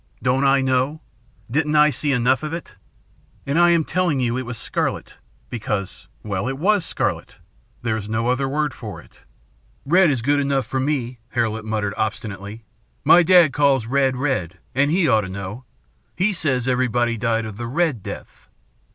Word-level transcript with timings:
Don't 0.23 0.43
I 0.45 0.61
know? 0.61 0.99
Didn't 1.51 1.75
I 1.75 1.91
see 1.91 2.11
enough 2.11 2.41
of 2.41 2.53
it? 2.55 2.75
And 3.45 3.59
I 3.59 3.69
am 3.69 3.83
telling 3.83 4.19
you 4.19 4.35
it 4.35 4.47
was 4.47 4.57
scarlet 4.57 5.17
because 5.51 6.07
well, 6.23 6.45
because 6.45 6.49
it 6.57 6.57
was 6.57 6.83
scarlet. 6.83 7.37
There 7.83 7.95
is 7.95 8.09
no 8.09 8.27
other 8.29 8.49
word 8.49 8.73
for 8.73 8.99
it." 8.99 9.25
"Red 9.85 10.09
is 10.09 10.23
good 10.23 10.39
enough 10.39 10.65
for 10.65 10.79
me," 10.79 11.19
Hare 11.33 11.49
Lip 11.51 11.65
muttered 11.65 11.93
obstinately. 11.97 12.65
"My 13.03 13.21
dad 13.21 13.53
calls 13.53 13.85
red 13.85 14.15
red, 14.15 14.57
and 14.73 14.89
he 14.89 15.07
ought 15.07 15.21
to 15.21 15.29
know. 15.29 15.65
He 16.15 16.33
says 16.33 16.67
everybody 16.67 17.15
died 17.15 17.45
of 17.45 17.57
the 17.57 17.67
Red 17.67 18.01
Death." 18.01 18.47